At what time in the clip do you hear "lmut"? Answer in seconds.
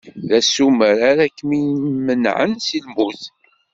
2.85-3.21